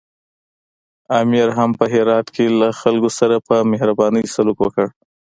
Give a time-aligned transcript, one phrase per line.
[1.19, 4.87] امیر هم په هرات کې له خلکو سره په مهربانۍ سلوک وکړ.